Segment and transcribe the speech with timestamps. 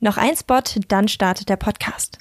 [0.00, 2.18] Noch ein Spot, dann startet der Podcast.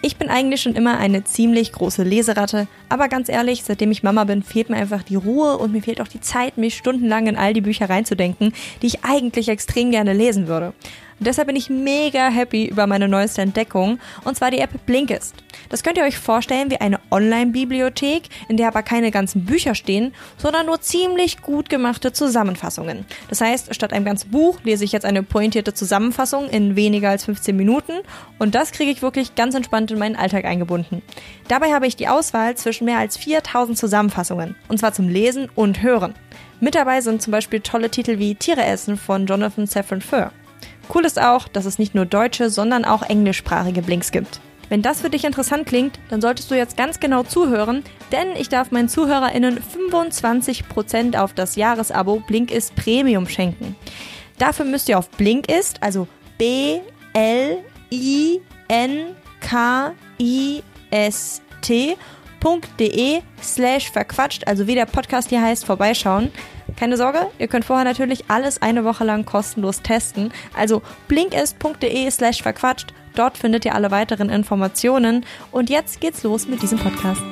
[0.00, 4.24] Ich bin eigentlich schon immer eine ziemlich große Leseratte, aber ganz ehrlich, seitdem ich Mama
[4.24, 7.36] bin, fehlt mir einfach die Ruhe und mir fehlt auch die Zeit, mich stundenlang in
[7.36, 10.72] all die Bücher reinzudenken, die ich eigentlich extrem gerne lesen würde.
[11.18, 15.34] Und deshalb bin ich mega happy über meine neueste Entdeckung, und zwar die App Blinkist.
[15.68, 20.12] Das könnt ihr euch vorstellen wie eine Online-Bibliothek, in der aber keine ganzen Bücher stehen,
[20.36, 23.04] sondern nur ziemlich gut gemachte Zusammenfassungen.
[23.28, 27.24] Das heißt, statt einem ganzen Buch lese ich jetzt eine pointierte Zusammenfassung in weniger als
[27.24, 27.92] 15 Minuten
[28.38, 31.02] und das kriege ich wirklich ganz entspannt in meinen Alltag eingebunden.
[31.48, 35.82] Dabei habe ich die Auswahl zwischen mehr als 4000 Zusammenfassungen, und zwar zum Lesen und
[35.82, 36.14] Hören.
[36.60, 40.32] Mit dabei sind zum Beispiel tolle Titel wie Tiere essen von Jonathan Safran Foer.
[40.92, 44.40] Cool ist auch, dass es nicht nur deutsche, sondern auch englischsprachige Blinks gibt.
[44.68, 48.48] Wenn das für dich interessant klingt, dann solltest du jetzt ganz genau zuhören, denn ich
[48.48, 53.76] darf meinen ZuhörerInnen 25% auf das Jahresabo Blinkist Premium schenken.
[54.38, 56.80] Dafür müsst ihr auf Blinkist, also B
[57.12, 57.58] L
[57.92, 66.30] I N K I S T.de slash verquatscht, also wie der Podcast hier heißt, vorbeischauen.
[66.76, 70.32] Keine Sorge, ihr könnt vorher natürlich alles eine Woche lang kostenlos testen.
[70.56, 72.92] Also blinkist.de slash verquatscht.
[73.14, 75.24] Dort findet ihr alle weiteren Informationen.
[75.52, 77.22] Und jetzt geht's los mit diesem Podcast.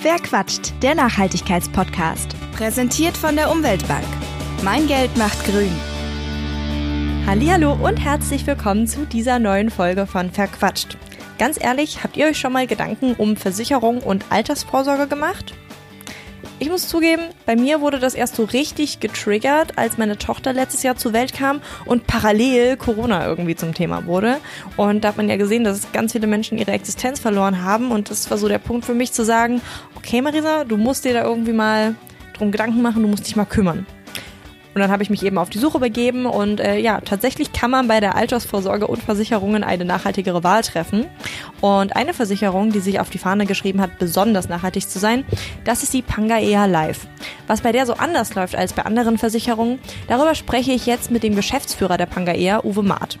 [0.00, 2.36] Verquatscht, der Nachhaltigkeitspodcast.
[2.56, 4.06] Präsentiert von der Umweltbank.
[4.62, 5.72] Mein Geld macht grün.
[7.26, 10.96] Hallo und herzlich willkommen zu dieser neuen Folge von Verquatscht.
[11.38, 15.54] Ganz ehrlich, habt ihr euch schon mal Gedanken um Versicherung und Altersvorsorge gemacht?
[16.60, 20.82] Ich muss zugeben, bei mir wurde das erst so richtig getriggert, als meine Tochter letztes
[20.82, 24.38] Jahr zur Welt kam und parallel Corona irgendwie zum Thema wurde.
[24.76, 27.92] Und da hat man ja gesehen, dass ganz viele Menschen ihre Existenz verloren haben.
[27.92, 29.60] Und das war so der Punkt für mich zu sagen,
[29.94, 31.94] okay Marisa, du musst dir da irgendwie mal
[32.36, 33.86] drum Gedanken machen, du musst dich mal kümmern.
[34.78, 37.72] Und dann habe ich mich eben auf die Suche begeben und äh, ja, tatsächlich kann
[37.72, 41.06] man bei der Altersvorsorge und Versicherungen eine nachhaltigere Wahl treffen.
[41.60, 45.24] Und eine Versicherung, die sich auf die Fahne geschrieben hat, besonders nachhaltig zu sein,
[45.64, 47.08] das ist die Pangaea Life.
[47.48, 51.24] Was bei der so anders läuft als bei anderen Versicherungen, darüber spreche ich jetzt mit
[51.24, 53.18] dem Geschäftsführer der Pangaea, Uwe Maat.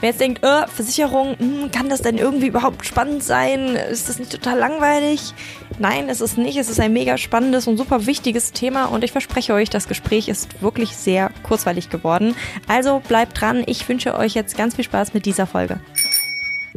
[0.00, 3.76] Wer jetzt denkt, äh, Versicherung, hm, kann das denn irgendwie überhaupt spannend sein?
[3.76, 5.32] Ist das nicht total langweilig?
[5.80, 6.56] Nein, es ist nicht.
[6.56, 10.28] Es ist ein mega spannendes und super wichtiges Thema und ich verspreche euch, das Gespräch
[10.28, 12.34] ist wirklich sehr kurzweilig geworden.
[12.66, 13.62] Also bleibt dran.
[13.66, 15.80] Ich wünsche euch jetzt ganz viel Spaß mit dieser Folge.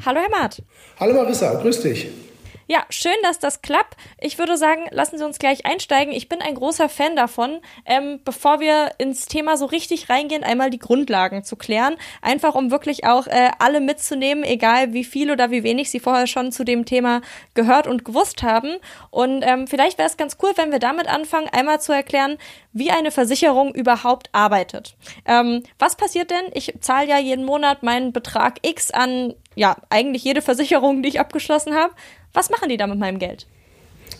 [0.05, 0.61] Hallo Herr Maat.
[0.99, 2.07] Hallo Marissa, grüß dich.
[2.71, 3.97] Ja, schön, dass das klappt.
[4.17, 6.13] Ich würde sagen, lassen Sie uns gleich einsteigen.
[6.13, 10.69] Ich bin ein großer Fan davon, ähm, bevor wir ins Thema so richtig reingehen, einmal
[10.69, 11.97] die Grundlagen zu klären.
[12.21, 16.27] Einfach um wirklich auch äh, alle mitzunehmen, egal wie viel oder wie wenig Sie vorher
[16.27, 17.19] schon zu dem Thema
[17.55, 18.77] gehört und gewusst haben.
[19.09, 22.37] Und ähm, vielleicht wäre es ganz cool, wenn wir damit anfangen, einmal zu erklären,
[22.71, 24.95] wie eine Versicherung überhaupt arbeitet.
[25.25, 26.45] Ähm, was passiert denn?
[26.53, 31.19] Ich zahle ja jeden Monat meinen Betrag X an, ja, eigentlich jede Versicherung, die ich
[31.19, 31.93] abgeschlossen habe.
[32.33, 33.45] Was machen die da mit meinem Geld?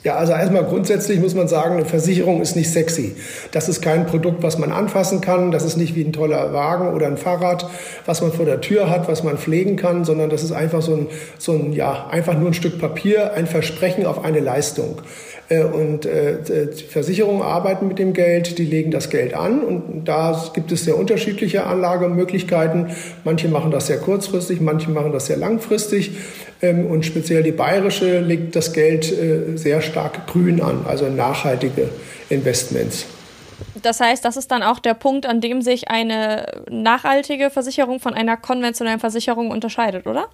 [0.03, 3.15] Ja, also erstmal grundsätzlich muss man sagen, eine Versicherung ist nicht sexy.
[3.51, 5.51] Das ist kein Produkt, was man anfassen kann.
[5.51, 7.67] Das ist nicht wie ein toller Wagen oder ein Fahrrad,
[8.07, 10.95] was man vor der Tür hat, was man pflegen kann, sondern das ist einfach so
[10.95, 11.07] ein,
[11.37, 15.03] so ein ja, einfach nur ein Stück Papier, ein Versprechen auf eine Leistung.
[15.49, 20.49] Äh, und äh, Versicherungen arbeiten mit dem Geld, die legen das Geld an und da
[20.53, 22.87] gibt es sehr unterschiedliche Anlagemöglichkeiten.
[23.23, 26.11] Manche machen das sehr kurzfristig, manche machen das sehr langfristig.
[26.61, 31.89] Ähm, und speziell die bayerische legt das Geld äh, sehr stark grün an, also nachhaltige
[32.29, 33.05] Investments.
[33.81, 38.13] Das heißt, das ist dann auch der Punkt, an dem sich eine nachhaltige Versicherung von
[38.13, 40.27] einer konventionellen Versicherung unterscheidet, oder?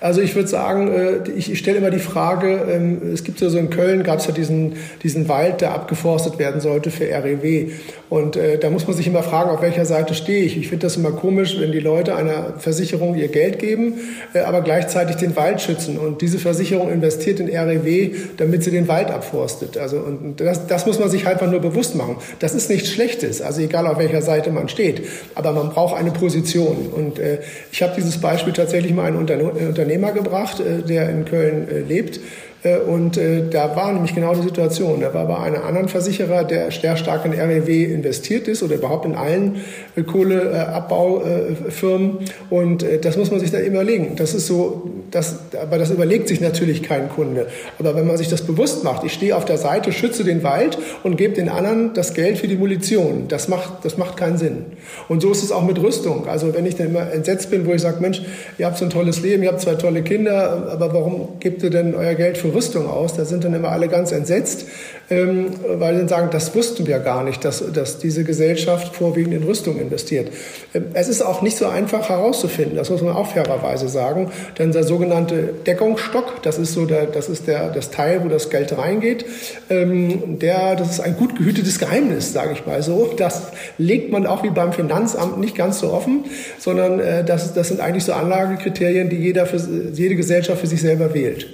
[0.00, 3.58] Also ich würde sagen, äh, ich stelle immer die Frage, ähm, es gibt ja so
[3.58, 7.70] in Köln, gab es ja diesen, diesen Wald, der abgeforstet werden sollte für REW.
[8.14, 10.56] Und äh, da muss man sich immer fragen, auf welcher Seite stehe ich.
[10.56, 13.94] Ich finde das immer komisch, wenn die Leute einer Versicherung ihr Geld geben,
[14.34, 15.98] äh, aber gleichzeitig den Wald schützen.
[15.98, 19.76] Und diese Versicherung investiert in REW, damit sie den Wald abforstet.
[19.78, 22.18] Also und das, das muss man sich einfach nur bewusst machen.
[22.38, 25.02] Das ist nichts Schlechtes, also egal auf welcher Seite man steht.
[25.34, 26.92] Aber man braucht eine Position.
[26.94, 27.40] Und äh,
[27.72, 32.18] ich habe dieses Beispiel tatsächlich mal einem Unternehmer gebracht, äh, der in Köln äh, lebt
[32.18, 32.20] äh,
[32.64, 35.00] und äh, da war nämlich genau die Situation.
[35.00, 39.04] Da war bei einem anderen Versicherer, der sehr stark in REW investiert ist oder überhaupt
[39.04, 39.56] in allen
[39.96, 42.20] äh, Kohleabbaufirmen.
[42.48, 44.16] Und das muss man sich da überlegen.
[44.16, 47.48] Das ist so, das, aber das überlegt sich natürlich kein Kunde.
[47.78, 50.78] Aber wenn man sich das bewusst macht, ich stehe auf der Seite, schütze den Wald
[51.02, 54.64] und gebe den anderen das Geld für die Munition, das macht, das macht keinen Sinn.
[55.08, 56.28] Und so ist es auch mit Rüstung.
[56.28, 58.22] Also wenn ich dann immer entsetzt bin, wo ich sage, Mensch,
[58.58, 61.70] ihr habt so ein tolles Leben, ihr habt zwei tolle Kinder, aber warum gebt ihr
[61.70, 63.14] denn euer Geld für Rüstung aus.
[63.14, 64.66] Da sind dann immer alle ganz entsetzt,
[65.10, 69.34] ähm, weil sie dann sagen, das wussten wir gar nicht, dass, dass diese Gesellschaft vorwiegend
[69.34, 70.30] in Rüstung investiert.
[70.72, 74.72] Ähm, es ist auch nicht so einfach herauszufinden, das muss man auch fairerweise sagen, denn
[74.72, 78.76] der sogenannte Deckungsstock, das ist so der, das ist der, das Teil, wo das Geld
[78.76, 79.26] reingeht,
[79.70, 83.12] ähm, der, das ist ein gut gehütetes Geheimnis, sage ich mal so.
[83.16, 83.48] Das
[83.78, 86.24] legt man auch wie beim Finanzamt nicht ganz so offen,
[86.58, 89.60] sondern äh, das, das sind eigentlich so Anlagekriterien, die jeder für,
[89.92, 91.46] jede Gesellschaft für sich selber wählt.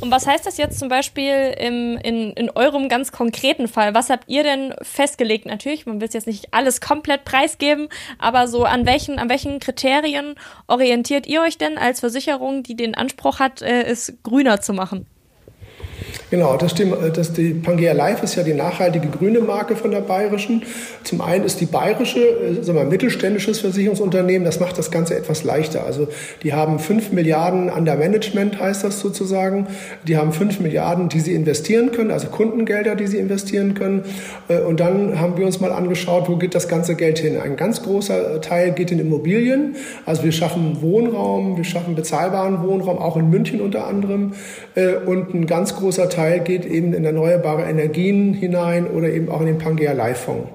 [0.00, 3.94] Und was heißt das jetzt zum Beispiel im, in, in eurem ganz konkreten Fall?
[3.94, 5.46] Was habt ihr denn festgelegt?
[5.46, 10.36] Natürlich, man will jetzt nicht alles komplett preisgeben, aber so an welchen, an welchen Kriterien
[10.68, 15.06] orientiert ihr euch denn als Versicherung, die den Anspruch hat, äh, es grüner zu machen?
[16.30, 16.94] Genau, das stimmt.
[17.14, 20.62] Das, die Pangea Life ist ja die nachhaltige grüne Marke von der Bayerischen.
[21.02, 24.44] Zum einen ist die Bayerische, äh, sagen wir, mittelständisches Versicherungsunternehmen.
[24.44, 25.84] Das macht das Ganze etwas leichter.
[25.86, 26.08] Also
[26.42, 29.68] die haben fünf Milliarden an der Management, heißt das sozusagen.
[30.06, 34.02] Die haben fünf Milliarden, die sie investieren können, also Kundengelder, die sie investieren können.
[34.48, 37.40] Äh, und dann haben wir uns mal angeschaut, wo geht das ganze Geld hin.
[37.40, 39.76] Ein ganz großer Teil geht in Immobilien.
[40.04, 44.34] Also wir schaffen Wohnraum, wir schaffen bezahlbaren Wohnraum, auch in München unter anderem.
[44.74, 49.40] Äh, und ein ganz großer Teil geht eben in erneuerbare Energien hinein oder eben auch
[49.40, 50.48] in den Pangea Life Fonds.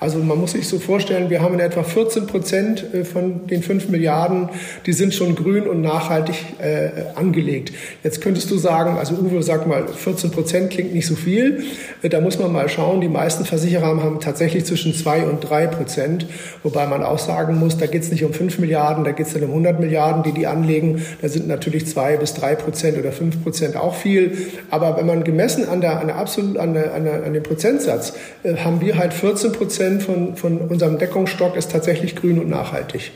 [0.00, 3.62] Also man muss sich so vorstellen, wir haben in etwa 14 Prozent äh, von den
[3.62, 4.48] 5 Milliarden,
[4.86, 7.72] die sind schon grün und nachhaltig äh, angelegt.
[8.04, 11.64] Jetzt könntest du sagen, also Uwe sag mal, 14 Prozent klingt nicht so viel.
[12.02, 15.66] Äh, da muss man mal schauen, die meisten Versicherer haben tatsächlich zwischen 2 und 3
[15.66, 16.26] Prozent,
[16.62, 19.32] wobei man auch sagen muss, da geht es nicht um 5 Milliarden, da geht es
[19.32, 21.02] dann um 100 Milliarden, die die anlegen.
[21.20, 24.36] Da sind natürlich 2 bis 3 Prozent oder 5 Prozent auch viel.
[24.70, 27.42] Aber wenn man gemessen an, der, an, der absolut, an, der, an, der, an dem
[27.42, 28.12] Prozentsatz,
[28.44, 32.48] äh, haben wir halt 14 Prozent Prozent von, von unserem Deckungsstock ist tatsächlich grün und
[32.48, 33.12] nachhaltig.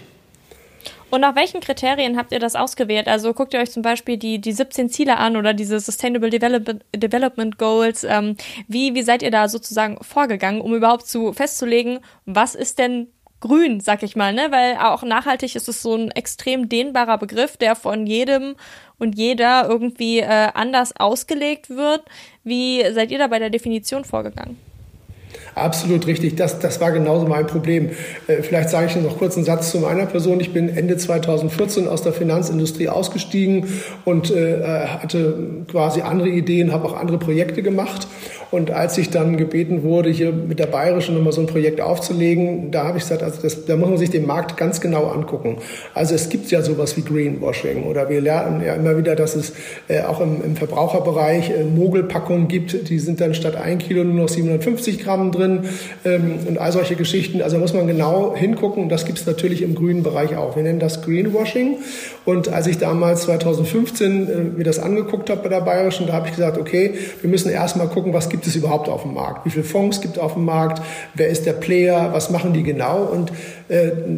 [1.10, 3.06] Und nach welchen Kriterien habt ihr das ausgewählt?
[3.06, 6.80] Also guckt ihr euch zum Beispiel die, die 17 Ziele an oder diese Sustainable Develop
[6.96, 8.02] Development Goals.
[8.04, 8.36] Ähm,
[8.66, 13.08] wie, wie seid ihr da sozusagen vorgegangen, um überhaupt zu festzulegen, was ist denn
[13.40, 14.46] grün, sag ich mal, ne?
[14.50, 18.54] Weil auch nachhaltig ist es so ein extrem dehnbarer Begriff, der von jedem
[18.98, 22.02] und jeder irgendwie äh, anders ausgelegt wird.
[22.42, 24.71] Wie seid ihr da bei der Definition vorgegangen?
[25.54, 26.36] Absolut richtig.
[26.36, 27.90] Das, das war genauso mein Problem.
[28.26, 30.40] Äh, vielleicht sage ich noch kurz einen Satz zu meiner Person.
[30.40, 33.68] Ich bin Ende 2014 aus der Finanzindustrie ausgestiegen
[34.04, 38.06] und äh, hatte quasi andere Ideen, habe auch andere Projekte gemacht.
[38.52, 42.70] Und als ich dann gebeten wurde, hier mit der Bayerischen nochmal so ein Projekt aufzulegen,
[42.70, 45.56] da habe ich gesagt, also das, da muss man sich den Markt ganz genau angucken.
[45.94, 49.54] Also es gibt ja sowas wie Greenwashing oder wir lernen ja immer wieder, dass es
[49.88, 54.24] äh, auch im, im Verbraucherbereich äh, Mogelpackungen gibt, die sind dann statt ein Kilo nur
[54.24, 55.60] noch 750 Gramm drin
[56.04, 57.40] ähm, und all solche Geschichten.
[57.40, 60.56] Also muss man genau hingucken und das gibt es natürlich im grünen Bereich auch.
[60.56, 61.78] Wir nennen das Greenwashing
[62.26, 66.28] und als ich damals 2015 äh, mir das angeguckt habe bei der Bayerischen, da habe
[66.28, 69.46] ich gesagt, okay, wir müssen erstmal gucken, was gibt gibt es überhaupt auf dem Markt?
[69.46, 70.82] Wie viele Fonds gibt es auf dem Markt?
[71.14, 72.12] Wer ist der Player?
[72.12, 72.98] Was machen die genau?
[73.04, 73.30] Und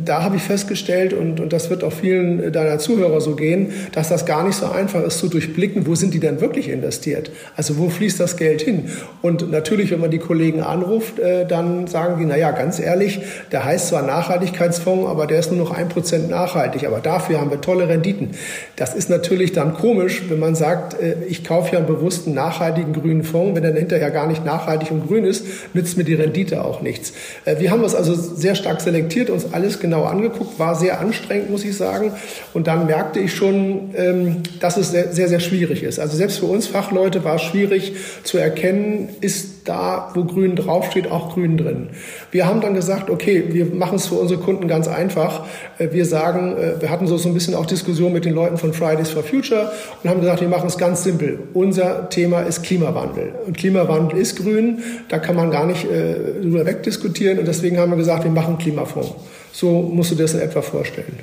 [0.05, 4.09] da habe ich festgestellt, und, und das wird auch vielen deiner Zuhörer so gehen, dass
[4.09, 7.31] das gar nicht so einfach ist zu durchblicken, wo sind die denn wirklich investiert?
[7.57, 8.91] Also wo fließt das Geld hin?
[9.23, 13.21] Und natürlich, wenn man die Kollegen anruft, äh, dann sagen die, naja, ganz ehrlich,
[13.53, 17.51] der heißt zwar Nachhaltigkeitsfonds, aber der ist nur noch ein Prozent nachhaltig, aber dafür haben
[17.51, 18.31] wir tolle Renditen.
[18.77, 22.93] Das ist natürlich dann komisch, wenn man sagt, äh, ich kaufe ja einen bewussten nachhaltigen
[22.93, 26.65] grünen Fonds, wenn er hinterher gar nicht nachhaltig und grün ist, nützt mir die Rendite
[26.65, 27.13] auch nichts.
[27.45, 31.51] Äh, wir haben das also sehr stark selektiert, uns alles genau angeguckt, war sehr anstrengend,
[31.51, 32.13] muss ich sagen.
[32.53, 35.99] Und dann merkte ich schon, ähm, dass es sehr, sehr, sehr schwierig ist.
[35.99, 41.11] Also selbst für uns Fachleute war es schwierig zu erkennen, ist da, wo grün draufsteht,
[41.11, 41.91] auch grün drin.
[42.31, 45.47] Wir haben dann gesagt, okay, wir machen es für unsere Kunden ganz einfach.
[45.79, 49.11] Äh, wir sagen, wir hatten so ein bisschen auch Diskussion mit den Leuten von Fridays
[49.11, 51.39] for Future und haben gesagt, wir machen es ganz simpel.
[51.53, 53.33] Unser Thema ist Klimawandel.
[53.47, 57.79] Und Klimawandel Klimawandel ist grün, da kann man gar nicht äh, drüber wegdiskutieren und deswegen
[57.79, 59.15] haben wir gesagt, wir machen Klimafonds.
[59.53, 61.19] So musst du dir das in etwa vorstellen.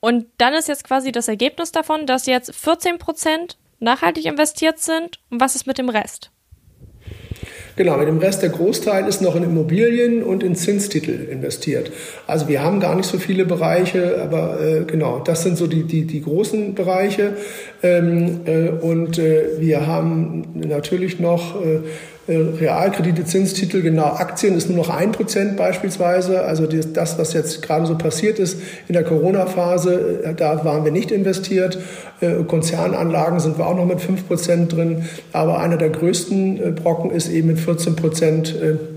[0.00, 5.18] Und dann ist jetzt quasi das Ergebnis davon, dass jetzt 14 Prozent nachhaltig investiert sind.
[5.30, 6.30] Und was ist mit dem Rest?
[7.76, 11.90] Genau, mit dem Rest der Großteil ist noch in Immobilien und in Zinstitel investiert.
[12.26, 15.82] Also wir haben gar nicht so viele Bereiche, aber äh, genau, das sind so die,
[15.82, 17.36] die, die großen Bereiche.
[17.82, 21.80] Ähm, äh, und äh, wir haben natürlich noch äh,
[22.28, 26.42] Realkredite, Zinstitel, genau, Aktien ist nur noch ein Prozent beispielsweise.
[26.44, 30.92] Also das, was jetzt gerade so passiert ist in der Corona-Phase, äh, da waren wir
[30.92, 31.78] nicht investiert.
[32.20, 35.08] Äh, Konzernanlagen sind wir auch noch mit fünf Prozent drin.
[35.32, 38.54] Aber einer der größten Brocken ist eben mit 14 Prozent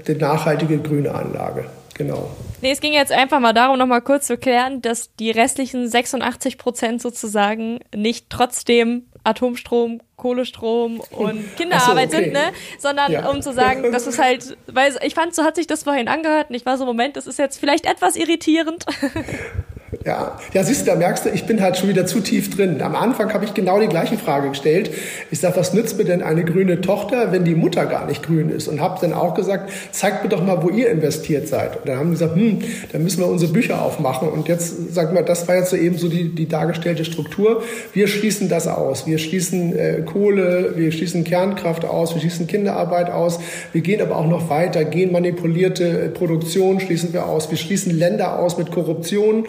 [0.07, 1.65] die nachhaltige grüne Anlage.
[1.95, 2.29] Genau.
[2.61, 5.87] Nee, es ging jetzt einfach mal darum, noch mal kurz zu klären, dass die restlichen
[5.87, 12.25] 86 Prozent sozusagen nicht trotzdem Atomstrom, Kohlestrom und Kinderarbeit so, okay.
[12.25, 12.51] sind, ne?
[12.79, 13.29] Sondern ja.
[13.29, 16.49] um zu sagen, das ist halt, weil ich fand, so hat sich das vorhin angehört
[16.49, 18.85] und ich war so, Moment, das ist jetzt vielleicht etwas irritierend.
[20.07, 22.81] Ja, ja, siehst du, da merkst du, ich bin halt schon wieder zu tief drin.
[22.81, 24.89] Am Anfang habe ich genau die gleiche Frage gestellt.
[25.31, 28.49] Ich sage, was nützt mir denn eine grüne Tochter, wenn die Mutter gar nicht grün
[28.49, 28.69] ist?
[28.69, 31.75] Und habe dann auch gesagt, zeigt mir doch mal, wo ihr investiert seid.
[31.75, 32.59] Und dann haben die gesagt, hm,
[32.93, 34.29] dann müssen wir unsere Bücher aufmachen.
[34.29, 37.63] Und jetzt, sag mal, das war jetzt so eben so die, die dargestellte Struktur.
[37.91, 39.07] Wir schließen das aus.
[39.07, 43.41] Wir schließen äh, Kohle, wir schließen Kernkraft aus, wir schließen Kinderarbeit aus.
[43.73, 44.85] Wir gehen aber auch noch weiter.
[44.85, 47.51] Genmanipulierte äh, Produktion schließen wir aus.
[47.51, 49.45] Wir schließen Länder aus mit Korruption.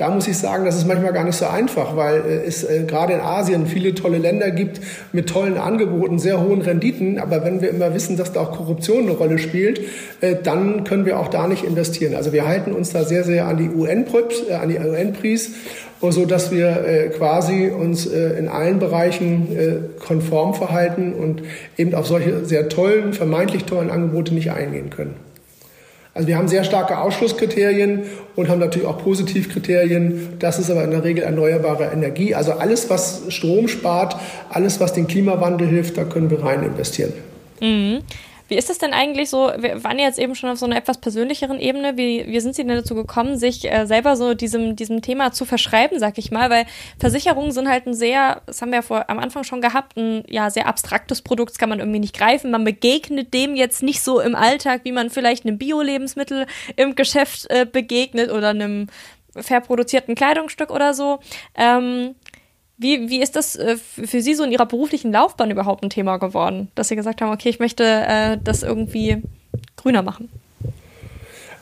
[0.00, 2.84] Da muss ich sagen, das ist manchmal gar nicht so einfach, weil äh, es äh,
[2.86, 4.80] gerade in Asien viele tolle Länder gibt
[5.12, 7.18] mit tollen Angeboten, sehr hohen Renditen.
[7.18, 9.82] Aber wenn wir immer wissen, dass da auch Korruption eine Rolle spielt,
[10.22, 12.14] äh, dann können wir auch da nicht investieren.
[12.14, 15.50] Also wir halten uns da sehr, sehr an die UN-Pris, äh, an die UN-Pris
[16.08, 21.42] so dass wir äh, quasi uns äh, in allen Bereichen äh, konform verhalten und
[21.76, 25.29] eben auf solche sehr tollen, vermeintlich tollen Angebote nicht eingehen können.
[26.12, 28.02] Also wir haben sehr starke Ausschlusskriterien
[28.34, 30.38] und haben natürlich auch Positivkriterien.
[30.40, 32.34] Das ist aber in der Regel erneuerbare Energie.
[32.34, 34.16] Also alles, was Strom spart,
[34.48, 37.12] alles, was den Klimawandel hilft, da können wir rein investieren.
[37.60, 38.00] Mhm.
[38.50, 40.98] Wie ist es denn eigentlich so, wir waren jetzt eben schon auf so einer etwas
[40.98, 45.02] persönlicheren Ebene, wie, wie sind Sie denn dazu gekommen, sich äh, selber so diesem, diesem
[45.02, 46.66] Thema zu verschreiben, sag ich mal, weil
[46.98, 50.24] Versicherungen sind halt ein sehr, das haben wir ja vor, am Anfang schon gehabt, ein
[50.28, 54.02] ja sehr abstraktes Produkt, das kann man irgendwie nicht greifen, man begegnet dem jetzt nicht
[54.02, 58.88] so im Alltag, wie man vielleicht einem Bio-Lebensmittel im Geschäft äh, begegnet oder einem
[59.36, 61.20] fair produzierten Kleidungsstück oder so.
[61.54, 62.14] Ähm,
[62.80, 66.16] wie, wie ist das äh, für Sie so in Ihrer beruflichen Laufbahn überhaupt ein Thema
[66.16, 69.22] geworden, dass Sie gesagt haben, okay, ich möchte äh, das irgendwie
[69.76, 70.30] grüner machen?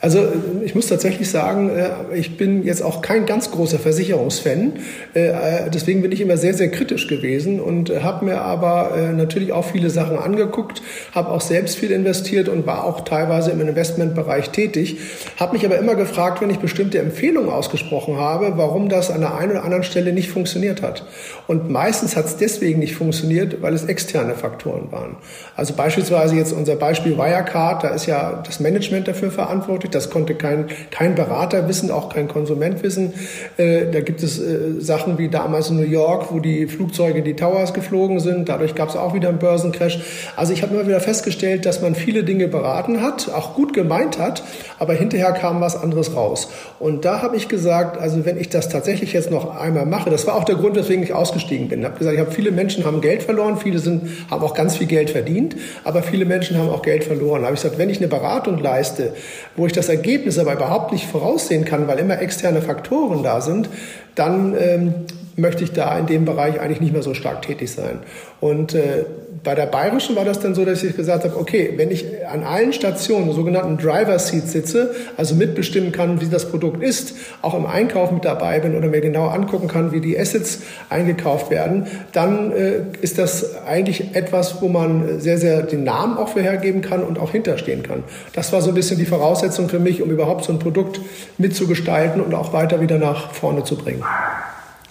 [0.00, 0.28] Also
[0.64, 4.74] ich muss tatsächlich sagen, äh, ich bin jetzt auch kein ganz großer Versicherungsfan.
[5.14, 9.52] Äh, deswegen bin ich immer sehr, sehr kritisch gewesen und habe mir aber äh, natürlich
[9.52, 10.82] auch viele Sachen angeguckt,
[11.14, 14.98] habe auch selbst viel investiert und war auch teilweise im Investmentbereich tätig.
[15.36, 19.34] Habe mich aber immer gefragt, wenn ich bestimmte Empfehlungen ausgesprochen habe, warum das an der
[19.34, 21.04] einen oder anderen Stelle nicht funktioniert hat.
[21.48, 25.16] Und meistens hat es deswegen nicht funktioniert, weil es externe Faktoren waren.
[25.56, 29.94] Also beispielsweise jetzt unser Beispiel Wirecard, da ist ja das Management dafür verantwortlich entwickelt.
[29.94, 33.14] Das konnte kein, kein Berater wissen, auch kein Konsument wissen.
[33.56, 37.24] Äh, da gibt es äh, Sachen wie damals in New York, wo die Flugzeuge in
[37.24, 38.48] die Towers geflogen sind.
[38.48, 40.00] Dadurch gab es auch wieder einen Börsencrash.
[40.36, 44.18] Also ich habe immer wieder festgestellt, dass man viele Dinge beraten hat, auch gut gemeint
[44.18, 44.42] hat,
[44.78, 46.48] aber hinterher kam was anderes raus.
[46.78, 50.26] Und da habe ich gesagt, also wenn ich das tatsächlich jetzt noch einmal mache, das
[50.26, 51.80] war auch der Grund, weswegen ich ausgestiegen bin.
[51.80, 54.76] Ich habe gesagt, ich habe viele Menschen haben Geld verloren, viele sind, haben auch ganz
[54.76, 57.40] viel Geld verdient, aber viele Menschen haben auch Geld verloren.
[57.40, 59.14] Da habe ich gesagt, wenn ich eine Beratung leiste,
[59.56, 63.68] wo ich das Ergebnis aber überhaupt nicht voraussehen kann, weil immer externe Faktoren da sind,
[64.14, 64.94] dann ähm,
[65.38, 68.00] möchte ich da in dem Bereich eigentlich nicht mehr so stark tätig sein.
[68.40, 69.04] Und äh,
[69.42, 72.42] bei der Bayerischen war das dann so, dass ich gesagt habe, okay, wenn ich an
[72.42, 77.66] allen Stationen, sogenannten Driver Seat sitze, also mitbestimmen kann, wie das Produkt ist, auch im
[77.66, 82.52] Einkauf mit dabei bin oder mir genau angucken kann, wie die Assets eingekauft werden, dann
[82.52, 87.18] äh, ist das eigentlich etwas, wo man sehr, sehr den Namen auch vorhergeben kann und
[87.18, 88.04] auch hinterstehen kann.
[88.34, 91.00] Das war so ein bisschen die Voraussetzung für mich, um überhaupt so ein Produkt
[91.38, 94.02] mitzugestalten und auch weiter wieder nach vorne zu bringen.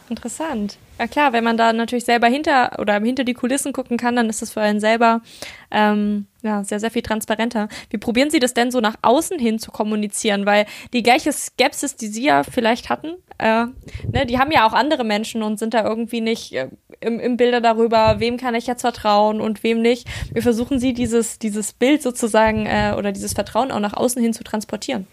[0.09, 0.77] Interessant.
[0.99, 4.29] Ja klar, wenn man da natürlich selber hinter oder hinter die Kulissen gucken kann, dann
[4.29, 5.21] ist das für einen selber
[5.69, 7.67] ähm, ja, sehr, sehr viel transparenter.
[7.89, 10.45] Wie probieren Sie das denn so nach außen hin zu kommunizieren?
[10.45, 13.65] Weil die gleiche Skepsis, die Sie ja vielleicht hatten, äh,
[14.11, 16.69] ne, die haben ja auch andere Menschen und sind da irgendwie nicht äh,
[17.01, 20.07] im, im Bilder darüber, wem kann ich jetzt vertrauen und wem nicht.
[20.33, 24.33] Wie versuchen Sie dieses, dieses Bild sozusagen äh, oder dieses Vertrauen auch nach außen hin
[24.33, 25.05] zu transportieren?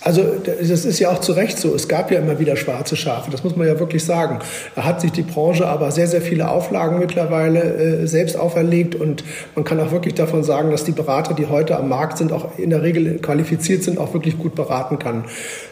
[0.00, 1.74] Also das ist ja auch zu Recht so.
[1.74, 4.38] Es gab ja immer wieder schwarze Schafe, das muss man ja wirklich sagen.
[4.76, 9.24] Da hat sich die Branche aber sehr, sehr viele Auflagen mittlerweile äh, selbst auferlegt und
[9.54, 12.58] man kann auch wirklich davon sagen, dass die Berater, die heute am Markt sind, auch
[12.58, 15.24] in der Regel qualifiziert sind, auch wirklich gut beraten kann.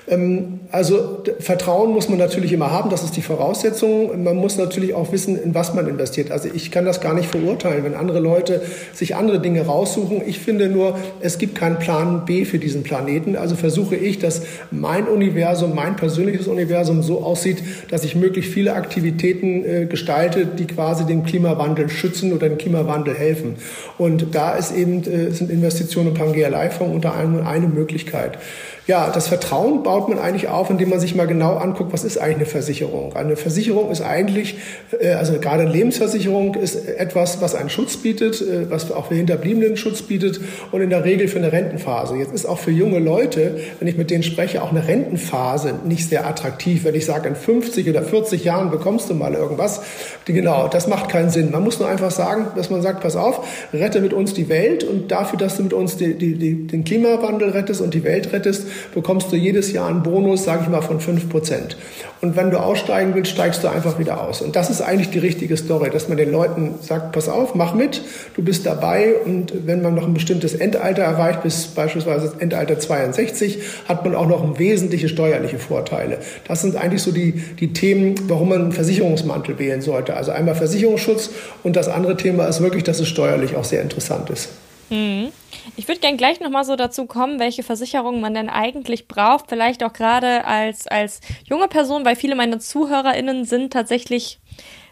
[0.09, 4.23] Ähm, also Vertrauen muss man natürlich immer haben, das ist die Voraussetzung.
[4.23, 6.31] Man muss natürlich auch wissen, in was man investiert.
[6.31, 10.23] Also ich kann das gar nicht verurteilen, wenn andere Leute sich andere Dinge raussuchen.
[10.27, 13.37] Ich finde nur, es gibt keinen Plan B für diesen Planeten.
[13.37, 18.75] Also versuche ich, dass mein Universum, mein persönliches Universum so aussieht, dass ich möglichst viele
[18.75, 23.55] Aktivitäten äh, gestalte, die quasi den Klimawandel schützen oder dem Klimawandel helfen.
[23.99, 28.39] Und da ist eben, äh, sind Investitionen im Pangea Fonds unter anderem eine Möglichkeit.
[28.87, 32.19] Ja, das Vertrauen baut man eigentlich auf, indem man sich mal genau anguckt, was ist
[32.19, 33.17] eigentlich eine Versicherung.
[33.17, 34.59] Eine Versicherung ist eigentlich,
[35.01, 39.17] äh, also gerade eine Lebensversicherung ist etwas, was einen Schutz bietet, äh, was auch für
[39.17, 40.41] Hinterbliebenen Schutz bietet
[40.71, 42.15] und in der Regel für eine Rentenphase.
[42.15, 46.09] Jetzt ist auch für junge Leute, wenn ich mit denen spreche, auch eine Rentenphase nicht
[46.09, 46.85] sehr attraktiv.
[46.85, 49.81] Wenn ich sage, in 50 oder 40 Jahren bekommst du mal irgendwas,
[50.27, 51.51] genau, das macht keinen Sinn.
[51.51, 54.85] Man muss nur einfach sagen, dass man sagt, pass auf, rette mit uns die Welt
[54.85, 58.33] und dafür, dass du mit uns die, die, die, den Klimawandel rettest und die Welt
[58.33, 61.77] rettest, bekommst du jedes Jahr einen Bonus, sage ich mal, von 5 Prozent.
[62.23, 64.41] Und wenn du aussteigen willst, steigst du einfach wieder aus.
[64.41, 67.75] Und das ist eigentlich die richtige Story, dass man den Leuten sagt, pass auf, mach
[67.75, 68.03] mit,
[68.35, 73.59] du bist dabei und wenn man noch ein bestimmtes Endalter erreicht, bis beispielsweise Endalter 62,
[73.87, 76.19] hat man auch noch wesentliche steuerliche Vorteile.
[76.49, 80.17] Das sind eigentlich so die, die Themen, warum man einen Versicherungsmantel wählen sollte.
[80.17, 81.31] Also einmal Versicherungsschutz
[81.63, 84.49] und das andere Thema ist wirklich, dass es steuerlich auch sehr interessant ist.
[84.91, 85.33] Mhm.
[85.77, 89.49] Ich würde gerne gleich nochmal so dazu kommen, welche Versicherungen man denn eigentlich braucht.
[89.49, 94.39] Vielleicht auch gerade als, als junge Person, weil viele meiner ZuhörerInnen sind tatsächlich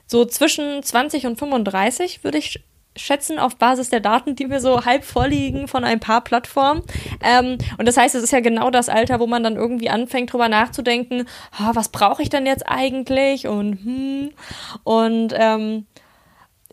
[0.07, 2.63] so zwischen 20 und 35, würde ich
[2.97, 6.83] schätzen, auf Basis der Daten, die mir so halb vorliegen von ein paar Plattformen.
[7.23, 10.33] Ähm, und das heißt, es ist ja genau das Alter, wo man dann irgendwie anfängt,
[10.33, 11.27] drüber nachzudenken,
[11.61, 13.49] oh, was brauche ich denn jetzt eigentlich?
[13.49, 14.31] Und hm.
[14.85, 15.87] Und ähm,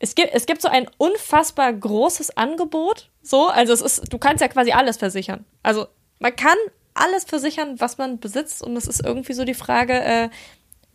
[0.01, 3.10] es gibt, es gibt so ein unfassbar großes Angebot.
[3.22, 5.46] So, also es ist, du kannst ja quasi alles versichern.
[5.62, 5.86] Also
[6.20, 6.58] man kann
[6.96, 8.63] alles versichern, was man besitzt.
[8.63, 10.29] Und es ist irgendwie so die Frage, äh,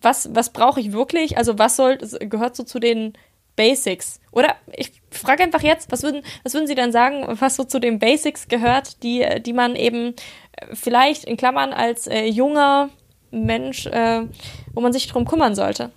[0.02, 1.38] was, was brauche ich wirklich?
[1.38, 3.12] Also was soll, gehört so zu den
[3.54, 4.20] Basics?
[4.32, 7.78] Oder ich frage einfach jetzt, was würden, was würden Sie denn sagen, was so zu
[7.78, 10.14] den Basics gehört, die, die man eben
[10.52, 12.90] äh, vielleicht in Klammern als äh, junger
[13.30, 14.22] Mensch, äh,
[14.74, 15.92] wo man sich drum kümmern sollte?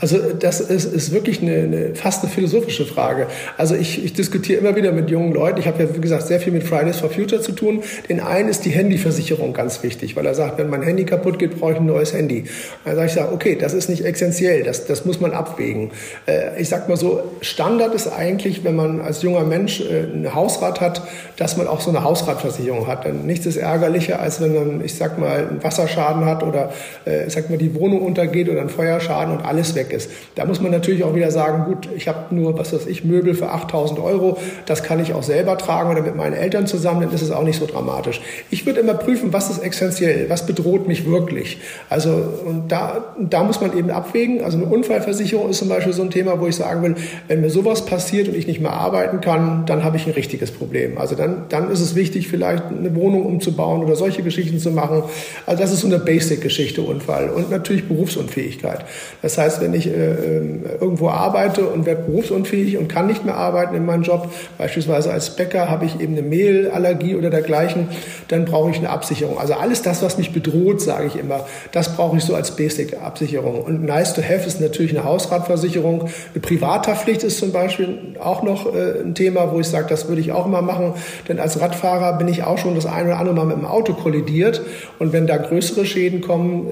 [0.00, 3.26] Also das ist, ist wirklich eine, eine, fast eine philosophische Frage.
[3.56, 5.58] Also ich, ich diskutiere immer wieder mit jungen Leuten.
[5.58, 7.82] Ich habe ja, wie gesagt, sehr viel mit Fridays for Future zu tun.
[8.08, 11.58] Den einen ist die Handyversicherung ganz wichtig, weil er sagt, wenn mein Handy kaputt geht,
[11.58, 12.44] brauche ich ein neues Handy.
[12.84, 15.90] Dann sage ich, okay, das ist nicht essentiell, das, das muss man abwägen.
[16.26, 20.34] Äh, ich sag mal so, Standard ist eigentlich, wenn man als junger Mensch äh, ein
[20.34, 21.02] Hausrat hat,
[21.36, 23.04] dass man auch so eine Hausratversicherung hat.
[23.04, 26.72] Denn nichts ist ärgerlicher, als wenn man, ich sag mal, einen Wasserschaden hat oder
[27.06, 30.10] äh, ich sag mal, die Wohnung untergeht oder ein Feuerschaden und alles weg weg ist.
[30.34, 33.34] Da muss man natürlich auch wieder sagen, gut, ich habe nur, was weiß ich, Möbel
[33.34, 37.12] für 8000 Euro, das kann ich auch selber tragen oder mit meinen Eltern zusammen, dann
[37.12, 38.20] ist es auch nicht so dramatisch.
[38.50, 41.58] Ich würde immer prüfen, was ist essentiell, was bedroht mich wirklich.
[41.88, 42.10] Also,
[42.44, 44.42] und da, da muss man eben abwägen.
[44.42, 46.94] Also eine Unfallversicherung ist zum Beispiel so ein Thema, wo ich sagen will,
[47.28, 50.50] wenn mir sowas passiert und ich nicht mehr arbeiten kann, dann habe ich ein richtiges
[50.50, 50.98] Problem.
[50.98, 55.04] Also dann, dann ist es wichtig, vielleicht eine Wohnung umzubauen oder solche Geschichten zu machen.
[55.46, 57.30] Also das ist so eine Basic-Geschichte, Unfall.
[57.30, 58.84] Und natürlich Berufsunfähigkeit.
[59.22, 63.24] Das heißt, wenn ich ich äh, ähm, irgendwo arbeite und werde berufsunfähig und kann nicht
[63.24, 67.88] mehr arbeiten in meinem Job, beispielsweise als Bäcker habe ich eben eine Mehlallergie oder dergleichen,
[68.28, 69.38] dann brauche ich eine Absicherung.
[69.38, 73.62] Also alles das, was mich bedroht, sage ich immer, das brauche ich so als Basic-Absicherung.
[73.62, 76.02] Und nice to have ist natürlich eine Hausratversicherung.
[76.02, 80.20] Eine Privathaftpflicht ist zum Beispiel auch noch äh, ein Thema, wo ich sage, das würde
[80.20, 80.94] ich auch immer machen,
[81.28, 83.94] denn als Radfahrer bin ich auch schon das eine oder andere Mal mit dem Auto
[83.94, 84.62] kollidiert
[84.98, 86.66] und wenn da größere Schäden kommen,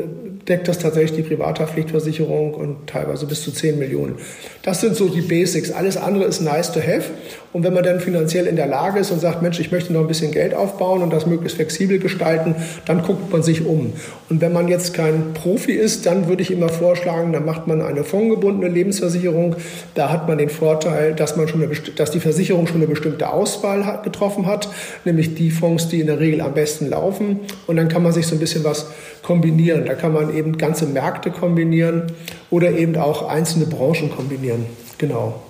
[0.48, 4.16] deckt das tatsächlich die Privathaftpflichtversicherung und teilweise bis zu 10 Millionen.
[4.62, 5.70] Das sind so die Basics.
[5.70, 7.10] Alles andere ist nice to have.
[7.56, 10.02] Und wenn man dann finanziell in der Lage ist und sagt, Mensch, ich möchte noch
[10.02, 13.94] ein bisschen Geld aufbauen und das möglichst flexibel gestalten, dann guckt man sich um.
[14.28, 17.80] Und wenn man jetzt kein Profi ist, dann würde ich immer vorschlagen, dann macht man
[17.80, 19.56] eine fondgebundene Lebensversicherung.
[19.94, 23.32] Da hat man den Vorteil, dass man schon eine, dass die Versicherung schon eine bestimmte
[23.32, 24.68] Auswahl getroffen hat,
[25.06, 27.40] nämlich die Fonds, die in der Regel am besten laufen.
[27.66, 28.88] Und dann kann man sich so ein bisschen was
[29.22, 29.86] kombinieren.
[29.86, 32.12] Da kann man eben ganze Märkte kombinieren
[32.50, 34.66] oder eben auch einzelne Branchen kombinieren.
[34.98, 35.45] Genau.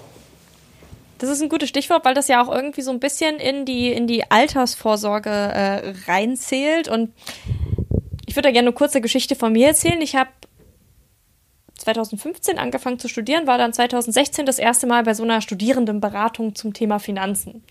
[1.18, 3.92] Das ist ein gutes Stichwort, weil das ja auch irgendwie so ein bisschen in die,
[3.92, 6.88] in die Altersvorsorge äh, reinzählt.
[6.88, 7.12] Und
[8.26, 10.00] ich würde da gerne eine kurze Geschichte von mir erzählen.
[10.02, 10.30] Ich habe
[11.78, 16.74] 2015 angefangen zu studieren, war dann 2016 das erste Mal bei so einer Studierendenberatung zum
[16.74, 17.64] Thema Finanzen.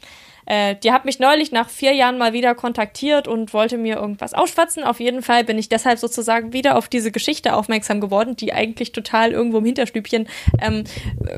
[0.45, 4.33] Äh, die hat mich neulich nach vier Jahren mal wieder kontaktiert und wollte mir irgendwas
[4.33, 4.83] ausschwatzen.
[4.83, 8.91] Auf jeden Fall bin ich deshalb sozusagen wieder auf diese Geschichte aufmerksam geworden, die eigentlich
[8.91, 10.27] total irgendwo im Hinterstübchen
[10.61, 10.83] ähm,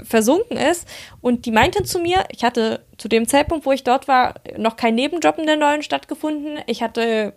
[0.03, 0.87] versunken ist.
[1.21, 4.75] Und die meinten zu mir, ich hatte zu dem Zeitpunkt, wo ich dort war, noch
[4.75, 6.59] kein Nebenjob in der neuen Stadt gefunden.
[6.67, 7.33] Ich hatte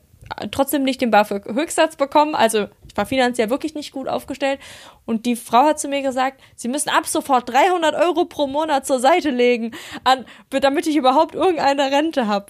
[0.50, 2.35] trotzdem nicht den BAföG-Höchstsatz bekommen.
[2.35, 4.59] Also ich war finanziell wirklich nicht gut aufgestellt.
[5.07, 8.85] Und die Frau hat zu mir gesagt, sie müssen ab sofort 300 Euro pro Monat
[8.85, 9.72] zur Seite legen,
[10.03, 12.46] an, damit ich überhaupt irgendeine Rente habe.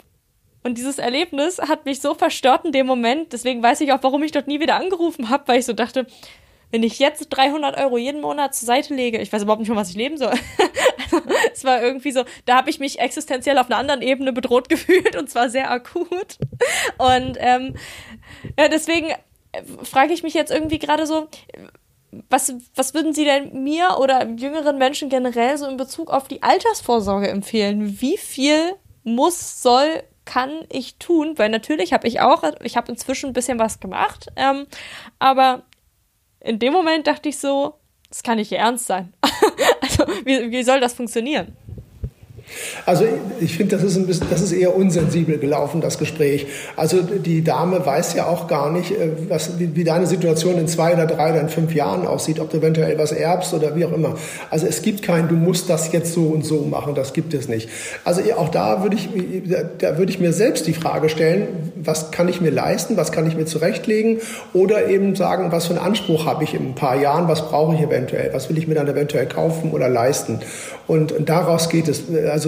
[0.63, 3.35] Und dieses Erlebnis hat mich so verstört in dem Moment.
[3.35, 6.07] Deswegen weiß ich auch, warum ich dort nie wieder angerufen habe, weil ich so dachte,
[6.71, 9.77] wenn ich jetzt 300 Euro jeden Monat zur Seite lege, ich weiß überhaupt nicht, von
[9.77, 10.33] was ich leben soll.
[11.53, 15.17] es war irgendwie so, da habe ich mich existenziell auf einer anderen Ebene bedroht gefühlt
[15.17, 16.39] und zwar sehr akut.
[16.99, 17.75] Und ähm,
[18.59, 19.13] ja, deswegen
[19.83, 21.29] frage ich mich jetzt irgendwie gerade so,
[22.29, 26.43] was, was würden Sie denn mir oder jüngeren Menschen generell so in Bezug auf die
[26.43, 28.01] Altersvorsorge empfehlen?
[28.01, 31.39] Wie viel muss, soll, kann ich tun?
[31.39, 34.67] Weil natürlich habe ich auch, ich habe inzwischen ein bisschen was gemacht, ähm,
[35.19, 35.63] aber
[36.41, 37.75] in dem Moment dachte ich so,
[38.09, 39.13] das kann nicht Ihr Ernst sein.
[39.81, 41.57] also wie, wie soll das funktionieren?
[42.87, 43.05] Also
[43.41, 46.47] ich finde, das ist ein bisschen, das ist eher unsensibel gelaufen, das Gespräch.
[46.77, 50.95] Also die Dame weiß ja auch gar nicht, äh, was, wie, deine Situation in zwei
[50.95, 53.93] oder drei oder in fünf Jahren aussieht, ob du eventuell was erbst oder wie auch
[53.93, 54.17] immer.
[54.51, 57.49] Also es gibt kein, du musst das jetzt so und so machen, das gibt es
[57.49, 57.69] nicht.
[58.05, 59.09] Also auch da würde ich,
[59.79, 63.27] da würde ich mir selbst die Frage stellen, was kann ich mir leisten, was kann
[63.27, 64.19] ich mir zurechtlegen
[64.53, 67.75] oder eben sagen, was für einen Anspruch habe ich in ein paar Jahren, was brauche
[67.75, 70.41] ich eventuell, was will ich mir dann eventuell kaufen oder leisten.
[70.87, 72.03] Und, und daraus geht es.
[72.31, 72.40] Also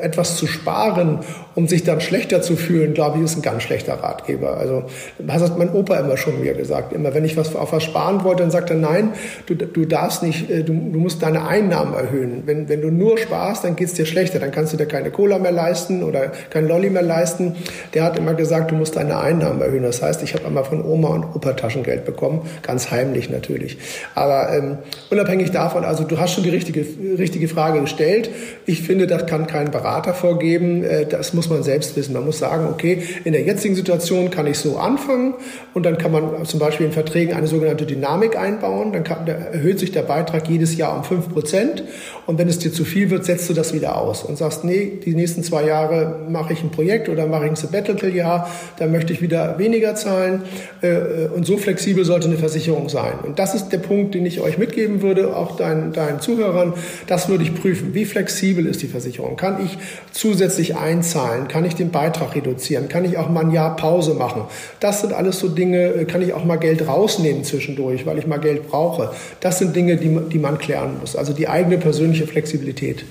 [0.00, 1.20] etwas zu sparen,
[1.54, 4.56] um sich dann schlechter zu fühlen, glaube ich, ist ein ganz schlechter Ratgeber.
[4.56, 4.84] Also
[5.18, 6.92] das hat mein Opa immer schon mir gesagt.
[6.92, 9.12] Immer wenn ich was auf was sparen wollte, dann sagt er, nein,
[9.46, 12.42] du, du darfst nicht, äh, du, du musst deine Einnahmen erhöhen.
[12.46, 14.38] Wenn, wenn du nur sparst, dann geht es dir schlechter.
[14.38, 17.56] Dann kannst du dir keine Cola mehr leisten oder kein Lolli mehr leisten.
[17.94, 19.82] Der hat immer gesagt, du musst deine Einnahmen erhöhen.
[19.82, 23.78] Das heißt, ich habe einmal von Oma und Opa Taschengeld bekommen, ganz heimlich natürlich.
[24.14, 24.78] Aber ähm,
[25.10, 26.84] unabhängig davon, also du hast schon die richtige,
[27.18, 28.30] richtige Frage gestellt.
[28.66, 30.84] Ich finde, das kann kein Berater vorgeben.
[30.84, 32.12] Äh, das muss man selbst wissen.
[32.12, 35.34] Man muss sagen, okay, in der jetzigen Situation kann ich so anfangen
[35.74, 38.92] und dann kann man zum Beispiel in Verträgen eine sogenannte Dynamik einbauen.
[38.92, 41.84] Dann kann, erhöht sich der Beitrag jedes Jahr um fünf Prozent
[42.26, 45.00] und wenn es dir zu viel wird, setzt du das wieder aus und sagst, nee,
[45.04, 48.48] die nächsten zwei Jahre mache ich ein Projekt oder mache ich ein Sabbatical-Jahr,
[48.78, 50.42] dann möchte ich wieder weniger zahlen
[50.80, 53.14] äh, und so flexibel sollte eine Versicherung sein.
[53.24, 56.74] Und das ist der Punkt, den ich euch mitgeben würde, auch deinen, deinen Zuhörern.
[57.06, 57.94] Das würde ich prüfen.
[57.94, 59.19] Wie flexibel ist die Versicherung?
[59.36, 59.78] Kann ich
[60.12, 61.48] zusätzlich einzahlen?
[61.48, 62.88] Kann ich den Beitrag reduzieren?
[62.88, 64.44] Kann ich auch mal ein Jahr Pause machen?
[64.80, 68.26] Das sind alles so Dinge, äh, kann ich auch mal Geld rausnehmen zwischendurch, weil ich
[68.26, 69.12] mal Geld brauche.
[69.40, 71.16] Das sind Dinge, die, die man klären muss.
[71.16, 73.04] Also die eigene persönliche Flexibilität.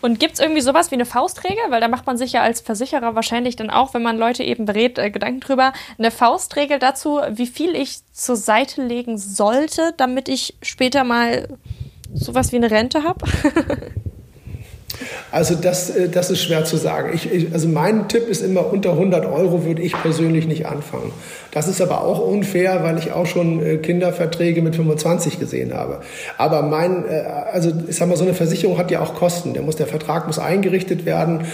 [0.00, 1.62] Und gibt es irgendwie sowas wie eine Faustregel?
[1.68, 4.64] Weil da macht man sich ja als Versicherer wahrscheinlich dann auch, wenn man Leute eben
[4.64, 5.72] berät, äh, Gedanken drüber.
[5.98, 11.48] Eine Faustregel dazu, wie viel ich zur Seite legen sollte, damit ich später mal
[12.14, 13.26] sowas wie eine Rente habe?
[15.32, 17.10] Also das, äh, das ist schwer zu sagen.
[17.14, 21.12] Ich, ich, also mein Tipp ist immer, unter 100 Euro würde ich persönlich nicht anfangen.
[21.52, 26.00] Das ist aber auch unfair, weil ich auch schon äh, Kinderverträge mit 25 gesehen habe.
[26.36, 29.54] Aber mein, äh, also ich sag mal, so eine Versicherung hat ja auch Kosten.
[29.54, 31.44] Der, muss, der Vertrag muss eingerichtet werden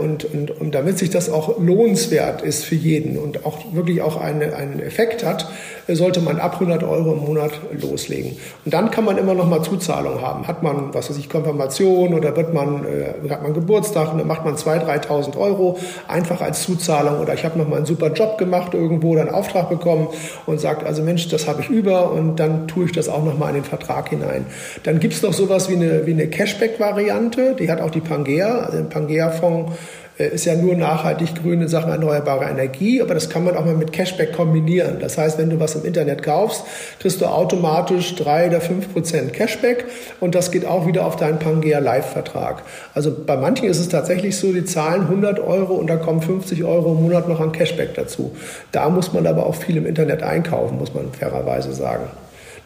[0.00, 4.20] und, und, und damit sich das auch lohnenswert ist für jeden und auch wirklich auch
[4.20, 5.48] eine, einen Effekt hat,
[5.88, 8.36] sollte man ab 100 Euro im Monat loslegen.
[8.64, 10.46] Und dann kann man immer noch mal Zuzahlung haben.
[10.46, 14.26] Hat man, was weiß ich, Konfirmation oder wird man, äh, hat man Geburtstag und dann
[14.26, 17.20] macht man 2.000, 3.000 Euro einfach als Zuzahlung.
[17.20, 20.08] Oder ich habe noch mal einen super Job gemacht irgendwo, oder einen Auftrag bekommen
[20.46, 23.38] und sagt, also Mensch, das habe ich über und dann tue ich das auch noch
[23.38, 24.46] mal in den Vertrag hinein.
[24.84, 27.56] Dann gibt es noch sowas wie eine, wie eine Cashback-Variante.
[27.58, 31.68] Die hat auch die Pangea, also den Pangea-Fonds äh, ist ja nur nachhaltig grün in
[31.68, 34.98] Sachen erneuerbare Energie, aber das kann man auch mal mit Cashback kombinieren.
[35.00, 36.64] Das heißt, wenn du was im Internet kaufst,
[37.00, 39.86] kriegst du automatisch drei oder fünf Prozent Cashback
[40.20, 42.62] und das geht auch wieder auf deinen Pangea Live-Vertrag.
[42.94, 46.62] Also bei manchen ist es tatsächlich so, die zahlen 100 Euro und da kommen 50
[46.62, 48.36] Euro im Monat noch an Cashback dazu.
[48.70, 52.04] Da muss man aber auch viel im Internet einkaufen, muss man fairerweise sagen.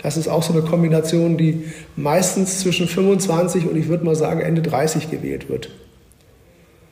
[0.03, 1.65] Das ist auch so eine Kombination, die
[1.97, 5.71] meistens zwischen 25 und ich würde mal sagen Ende 30 gewählt wird.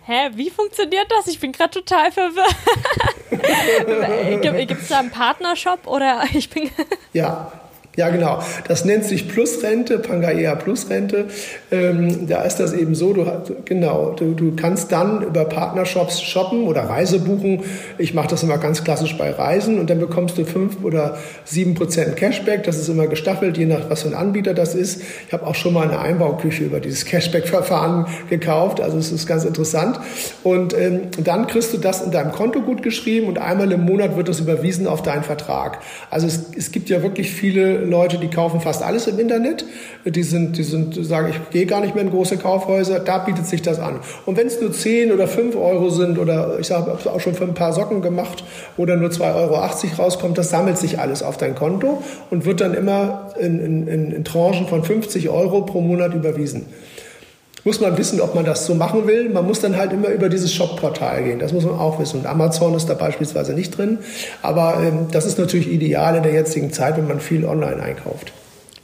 [0.07, 1.27] Hä, wie funktioniert das?
[1.27, 2.55] Ich bin gerade total verwirrt.
[4.69, 6.71] Gibt es da einen Partnershop oder ich bin.
[7.12, 7.51] ja,
[7.97, 8.41] ja, genau.
[8.69, 11.27] Das nennt sich Plusrente, Pangaea Plusrente.
[11.71, 13.25] Ähm, da ist das eben so, du,
[13.65, 17.63] genau, du, du kannst dann über Partnershops shoppen oder Reise buchen.
[17.97, 21.75] Ich mache das immer ganz klassisch bei Reisen und dann bekommst du fünf oder sieben
[21.75, 22.65] Prozent Cashback.
[22.65, 25.01] Das ist immer gestaffelt, je nach was für ein Anbieter das ist.
[25.27, 28.83] Ich habe auch schon mal eine Einbauküche über dieses Cashback-Verfahren gekauft.
[28.83, 29.99] Also es ist ganz interessant.
[30.43, 34.17] Und ähm, dann kriegst du das in deinem Konto gut geschrieben und einmal im Monat
[34.19, 35.79] wird das überwiesen auf deinen Vertrag.
[36.11, 39.64] Also es, es gibt ja wirklich viele Leute, die kaufen fast alles im Internet.
[40.05, 43.01] Die sind, die sind, sagen, ich gehe gar nicht mehr in große Kaufhäuser.
[43.01, 44.01] Da bietet sich das an.
[44.25, 47.35] Und wenn es nur 10 oder 5 Euro sind oder ich habe es auch schon
[47.35, 48.44] für ein paar Socken gemacht
[48.77, 52.75] oder nur 2,80 Euro rauskommt, das sammelt sich alles auf dein Konto und wird dann
[52.75, 56.66] immer in, in, in Tranchen von 50 Euro pro Monat überwiesen
[57.67, 59.29] muss man wissen, ob man das so machen will.
[59.29, 61.41] Man muss dann halt immer über dieses Shop-Portal gehen.
[61.41, 62.21] Das muss man auch wissen.
[62.21, 63.99] Und Amazon ist da beispielsweise nicht drin.
[64.41, 68.33] Aber ähm, das ist natürlich ideal in der jetzigen Zeit, wenn man viel online einkauft.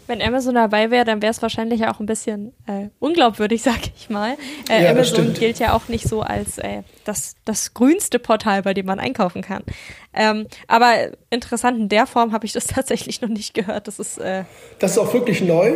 [0.08, 4.10] Wenn Amazon dabei wäre, dann wäre es wahrscheinlich auch ein bisschen äh, unglaubwürdig, sag ich
[4.10, 4.34] mal.
[4.68, 8.74] Äh, ja, Amazon gilt ja auch nicht so als äh, das, das grünste Portal, bei
[8.74, 9.62] dem man einkaufen kann.
[10.12, 10.92] Ähm, aber
[11.30, 13.86] interessant, in der Form habe ich das tatsächlich noch nicht gehört.
[13.86, 14.42] Das ist, äh
[14.80, 15.74] das ist auch wirklich neu.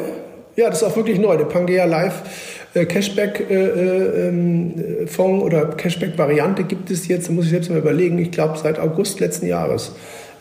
[0.57, 1.37] Ja, das ist auch wirklich neu.
[1.37, 2.23] Der Pangea Live
[2.73, 4.75] äh, Cashback äh, äh, ähm,
[5.43, 8.79] oder Cashback Variante gibt es jetzt, da muss ich selbst mal überlegen, ich glaube seit
[8.79, 9.93] August letzten Jahres.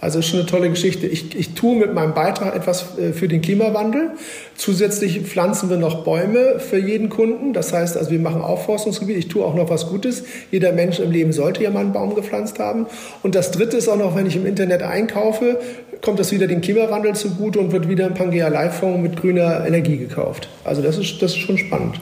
[0.01, 1.07] Also ist schon eine tolle Geschichte.
[1.07, 4.11] Ich, ich tue mit meinem Beitrag etwas äh, für den Klimawandel.
[4.55, 7.53] Zusätzlich pflanzen wir noch Bäume für jeden Kunden.
[7.53, 9.17] Das heißt, also wir machen Aufforstungsgebiet.
[9.17, 10.23] Ich tue auch noch was Gutes.
[10.51, 12.87] Jeder Mensch im Leben sollte ja mal einen Baum gepflanzt haben.
[13.23, 15.59] Und das Dritte ist auch noch, wenn ich im Internet einkaufe,
[16.01, 19.97] kommt das wieder dem Klimawandel zugute und wird wieder ein Pangea Live-Fonds mit grüner Energie
[19.97, 20.49] gekauft.
[20.63, 21.99] Also das ist, das ist schon spannend.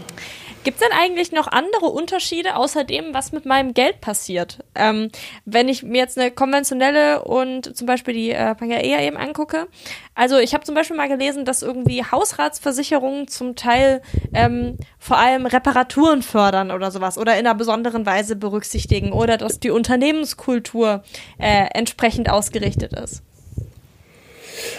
[0.64, 4.60] Gibt es denn eigentlich noch andere Unterschiede außer dem, was mit meinem Geld passiert?
[4.76, 5.10] Ähm,
[5.44, 9.68] wenn ich mir jetzt eine konventionelle und zum Beispiel die äh, Pangea eben angucke.
[10.16, 14.02] Also ich habe zum Beispiel mal gelesen, dass irgendwie Hausratsversicherungen zum Teil
[14.34, 19.60] ähm, vor allem Reparaturen fördern oder sowas oder in einer besonderen Weise berücksichtigen oder dass
[19.60, 21.04] die Unternehmenskultur
[21.40, 23.22] äh, entsprechend ausgerichtet ist.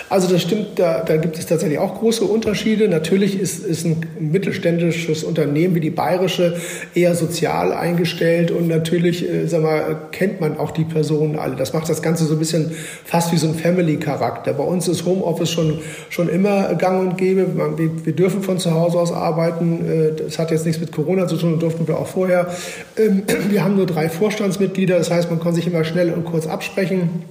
[0.09, 2.89] Also das stimmt, da, da gibt es tatsächlich auch große Unterschiede.
[2.89, 6.57] Natürlich ist, ist ein mittelständisches Unternehmen wie die Bayerische
[6.95, 11.57] eher sozial eingestellt und natürlich, äh, sag mal, kennt man auch die Personen alle.
[11.57, 12.73] Das macht das Ganze so ein bisschen
[13.05, 14.53] fast wie so ein Family-Charakter.
[14.53, 17.47] Bei uns ist Homeoffice schon, schon immer gang und gäbe.
[17.77, 19.85] Wir, wir dürfen von zu Hause aus arbeiten.
[19.89, 22.49] Äh, das hat jetzt nichts mit Corona zu tun, durften wir auch vorher.
[22.97, 26.47] Ähm, wir haben nur drei Vorstandsmitglieder, das heißt, man kann sich immer schnell und kurz
[26.47, 27.25] absprechen.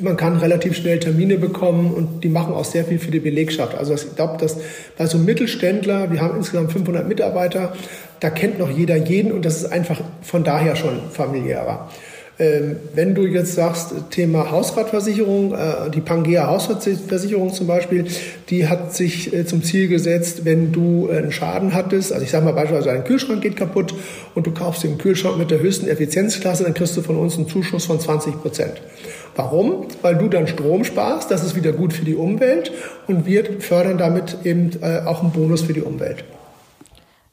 [0.00, 3.74] Man kann relativ schnell Termine bekommen und die machen auch sehr viel für die Belegschaft.
[3.74, 4.58] Also ich glaube, dass
[4.98, 7.74] bei so Mittelständler, wir haben insgesamt 500 Mitarbeiter,
[8.20, 11.90] da kennt noch jeder jeden und das ist einfach von daher schon familiärer.
[12.38, 18.04] Ähm, wenn du jetzt sagst, Thema Hausratversicherung, äh, die Pangea Hausratversicherung zum Beispiel,
[18.50, 22.44] die hat sich äh, zum Ziel gesetzt, wenn du einen Schaden hattest, also ich sage
[22.44, 23.94] mal beispielsweise ein Kühlschrank geht kaputt
[24.34, 27.48] und du kaufst den Kühlschrank mit der höchsten Effizienzklasse, dann kriegst du von uns einen
[27.48, 28.82] Zuschuss von 20 Prozent.
[29.34, 29.86] Warum?
[30.02, 32.70] Weil du dann Strom sparst, das ist wieder gut für die Umwelt
[33.06, 36.24] und wir fördern damit eben äh, auch einen Bonus für die Umwelt.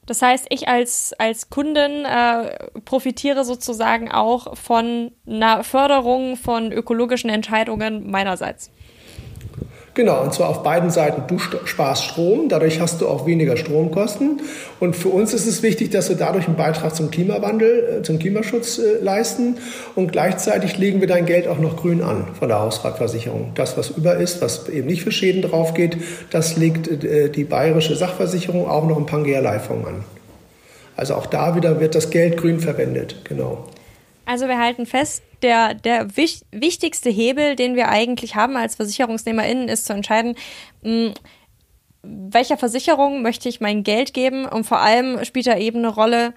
[0.06, 7.30] Das heißt, ich als, als Kundin äh, profitiere sozusagen auch von einer Förderung von ökologischen
[7.30, 8.70] Entscheidungen meinerseits.
[9.94, 11.22] Genau, und zwar auf beiden Seiten.
[11.28, 14.40] Du sparst Strom, dadurch hast du auch weniger Stromkosten.
[14.80, 18.18] Und für uns ist es wichtig, dass wir dadurch einen Beitrag zum Klimawandel, äh, zum
[18.18, 19.58] Klimaschutz äh, leisten.
[19.94, 23.52] Und gleichzeitig legen wir dein Geld auch noch grün an von der Hausratversicherung.
[23.54, 25.96] Das, was über ist, was eben nicht für Schäden drauf geht,
[26.30, 30.04] das legt äh, die bayerische Sachversicherung auch noch im Pangea Leihfonds an.
[30.96, 33.68] Also auch da wieder wird das Geld grün verwendet, genau.
[34.26, 39.68] Also wir halten fest, der, der wich wichtigste Hebel, den wir eigentlich haben als VersicherungsnehmerInnen,
[39.68, 40.36] ist zu entscheiden,
[40.82, 41.14] mh, hm,
[42.02, 46.34] welcher Versicherung möchte ich mein Geld geben und vor allem spielt da eben eine Rolle,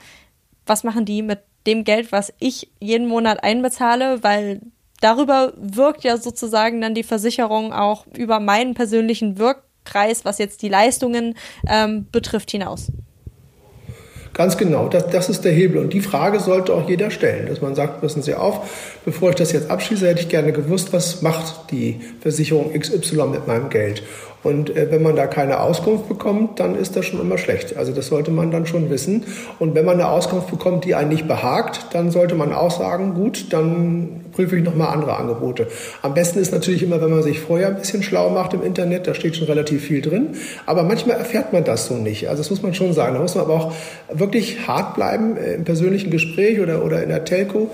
[0.65, 4.61] was machen die mit dem Geld, was ich jeden Monat einbezahle, weil
[5.01, 10.69] darüber wirkt ja sozusagen dann die Versicherung auch über meinen persönlichen Wirkkreis, was jetzt die
[10.69, 11.35] Leistungen
[11.67, 12.91] ähm, betrifft, hinaus.
[14.37, 15.79] Ganz genau, das, das ist der Hebel.
[15.79, 19.35] Und die Frage sollte auch jeder stellen, dass man sagt, passen Sie auf, bevor ich
[19.35, 24.03] das jetzt abschließe, hätte ich gerne gewusst, was macht die Versicherung XY mit meinem Geld.
[24.43, 27.75] Und äh, wenn man da keine Auskunft bekommt, dann ist das schon immer schlecht.
[27.75, 29.25] Also das sollte man dann schon wissen.
[29.59, 33.13] Und wenn man eine Auskunft bekommt, die einen nicht behagt, dann sollte man auch sagen,
[33.13, 35.67] gut, dann prüfe ich nochmal andere Angebote.
[36.01, 39.07] Am besten ist natürlich immer, wenn man sich vorher ein bisschen schlau macht im Internet,
[39.07, 40.35] da steht schon relativ viel drin.
[40.65, 42.29] Aber manchmal erfährt man das so nicht.
[42.29, 43.15] Also das muss man schon sagen.
[43.15, 43.73] Da muss man aber auch
[44.13, 47.71] wirklich hart bleiben äh, im persönlichen Gespräch oder, oder in der Telco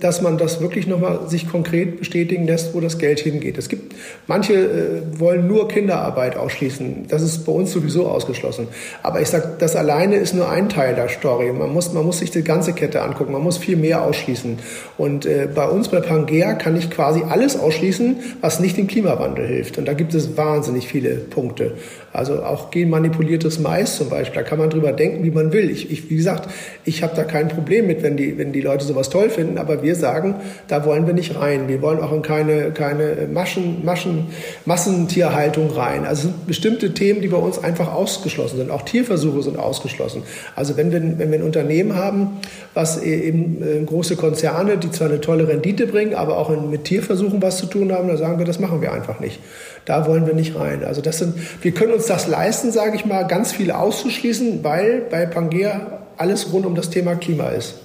[0.00, 3.56] dass man das wirklich nochmal sich konkret bestätigen lässt, wo das Geld hingeht.
[3.56, 3.94] Es gibt,
[4.26, 7.06] manche äh, wollen nur Kinderarbeit ausschließen.
[7.08, 8.66] Das ist bei uns sowieso ausgeschlossen.
[9.02, 11.52] Aber ich sage, das alleine ist nur ein Teil der Story.
[11.52, 13.32] Man muss, man muss sich die ganze Kette angucken.
[13.32, 14.58] Man muss viel mehr ausschließen.
[14.96, 19.46] Und äh, bei uns bei Pangea kann ich quasi alles ausschließen, was nicht dem Klimawandel
[19.46, 19.78] hilft.
[19.78, 21.74] Und da gibt es wahnsinnig viele Punkte.
[22.12, 25.70] Also auch genmanipuliertes Mais zum Beispiel, da kann man drüber denken, wie man will.
[25.70, 26.48] Ich, ich wie gesagt,
[26.84, 29.82] ich habe da kein Problem mit, wenn die, wenn die Leute sowas toll finden, aber
[29.82, 30.36] wir sagen,
[30.68, 31.68] da wollen wir nicht rein.
[31.68, 34.28] Wir wollen auch in keine, keine Maschen, Maschen,
[34.64, 36.06] Massentierhaltung rein.
[36.06, 38.70] Also sind bestimmte Themen, die bei uns einfach ausgeschlossen sind.
[38.70, 40.22] Auch Tierversuche sind ausgeschlossen.
[40.56, 42.38] Also wenn wir, wenn wir ein Unternehmen haben,
[42.74, 46.84] was e, eben äh, große Konzerne, die zwar eine tolle Rendite bringen, aber auch mit
[46.84, 49.40] Tierversuchen was zu tun haben, dann sagen wir, das machen wir einfach nicht.
[49.88, 50.84] Da wollen wir nicht rein.
[50.84, 55.00] Also das sind, wir können uns das leisten, sage ich mal, ganz viel auszuschließen, weil
[55.10, 57.76] bei Pangea alles rund um das Thema Klima ist.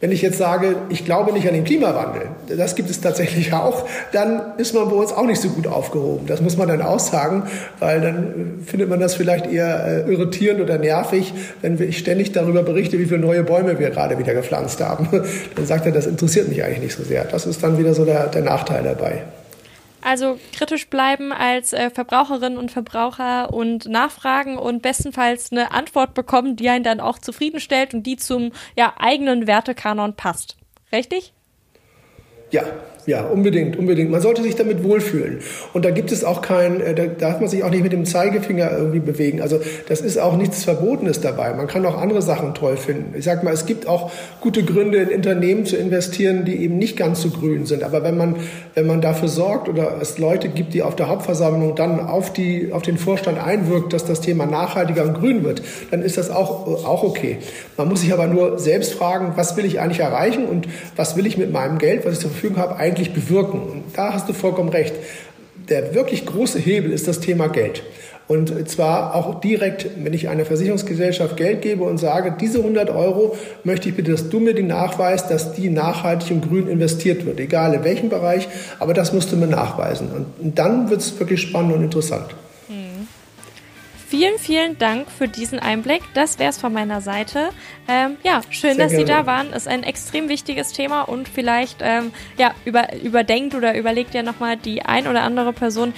[0.00, 2.22] Wenn ich jetzt sage, ich glaube nicht an den Klimawandel,
[2.54, 6.26] das gibt es tatsächlich auch, dann ist man bei uns auch nicht so gut aufgehoben.
[6.26, 7.44] Das muss man dann aussagen,
[7.78, 12.62] weil dann findet man das vielleicht eher äh, irritierend oder nervig, wenn ich ständig darüber
[12.62, 15.08] berichte, wie viele neue Bäume wir gerade wieder gepflanzt haben.
[15.56, 17.24] Dann sagt er, das interessiert mich eigentlich nicht so sehr.
[17.24, 19.22] Das ist dann wieder so der, der Nachteil dabei.
[20.02, 26.56] Also kritisch bleiben als äh, Verbraucherinnen und Verbraucher und nachfragen und bestenfalls eine Antwort bekommen,
[26.56, 30.56] die einen dann auch zufriedenstellt und die zum ja, eigenen Wertekanon passt.
[30.92, 31.32] Richtig?
[32.50, 32.64] Ja,
[33.04, 34.10] ja, unbedingt, unbedingt.
[34.10, 35.40] Man sollte sich damit wohlfühlen.
[35.72, 38.04] Und da gibt es auch kein, äh, da darf man sich auch nicht mit dem
[38.04, 39.42] Zeigefinger irgendwie bewegen.
[39.42, 41.52] Also das ist auch nichts Verbotenes dabei.
[41.54, 43.14] Man kann auch andere Sachen toll finden.
[43.18, 46.96] Ich sag mal, es gibt auch gute Gründe, in Unternehmen zu investieren, die eben nicht
[46.96, 47.82] ganz so grün sind.
[47.82, 48.36] Aber wenn man,
[48.74, 52.72] wenn man dafür sorgt oder es Leute gibt, die auf der Hauptversammlung dann auf die,
[52.72, 56.84] auf den Vorstand einwirkt, dass das Thema nachhaltiger und grün wird, dann ist das auch,
[56.84, 57.38] auch okay.
[57.76, 61.26] Man muss sich aber nur selbst fragen, was will ich eigentlich erreichen und was will
[61.26, 63.60] ich mit meinem Geld, was ich zur Verfügung habe, eigentlich bewirken.
[63.60, 64.94] Und da hast du vollkommen recht.
[65.68, 67.82] Der wirklich große Hebel ist das Thema Geld.
[68.28, 73.36] Und zwar auch direkt, wenn ich einer Versicherungsgesellschaft Geld gebe und sage, diese 100 Euro
[73.64, 77.40] möchte ich bitte, dass du mir den Nachweis, dass die nachhaltig und grün investiert wird,
[77.40, 80.08] egal in welchem Bereich, aber das musst du mir nachweisen.
[80.40, 82.26] Und dann wird es wirklich spannend und interessant.
[84.12, 86.02] Vielen, vielen Dank für diesen Einblick.
[86.12, 87.48] Das wäre es von meiner Seite.
[87.88, 89.06] Ähm, ja, schön, Sehr dass gerne.
[89.06, 89.54] Sie da waren.
[89.54, 94.58] Ist ein extrem wichtiges Thema und vielleicht ähm, ja, über, überdenkt oder überlegt ja nochmal
[94.58, 95.94] die ein oder andere Person,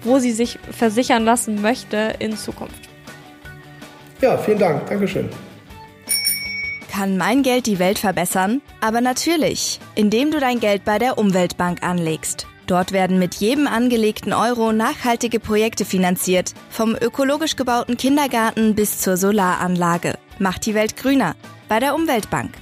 [0.00, 2.88] wo sie sich versichern lassen möchte in Zukunft.
[4.22, 4.86] Ja, vielen Dank.
[4.86, 5.28] Dankeschön.
[6.90, 8.62] Kann mein Geld die Welt verbessern?
[8.80, 12.46] Aber natürlich, indem du dein Geld bei der Umweltbank anlegst.
[12.68, 19.16] Dort werden mit jedem angelegten Euro nachhaltige Projekte finanziert, vom ökologisch gebauten Kindergarten bis zur
[19.16, 20.18] Solaranlage.
[20.38, 21.34] Macht die Welt grüner
[21.68, 22.52] bei der Umweltbank.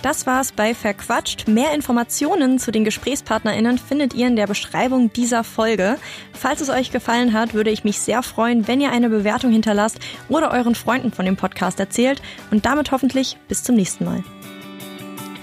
[0.00, 1.46] Das war's bei Verquatscht.
[1.46, 5.98] Mehr Informationen zu den GesprächspartnerInnen findet ihr in der Beschreibung dieser Folge.
[6.32, 9.98] Falls es euch gefallen hat, würde ich mich sehr freuen, wenn ihr eine Bewertung hinterlasst
[10.28, 12.22] oder euren Freunden von dem Podcast erzählt.
[12.50, 14.22] Und damit hoffentlich bis zum nächsten Mal.